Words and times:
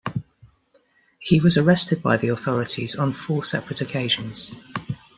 He 1.19 1.39
was 1.39 1.59
arrested 1.59 2.01
by 2.01 2.17
the 2.17 2.29
authorities 2.29 2.95
on 2.95 3.13
four 3.13 3.43
separate 3.43 3.81
occasions. 3.81 4.49